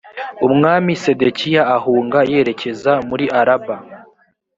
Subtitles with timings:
[0.47, 3.75] umwami sedekiya ahunga yerekeza muri araba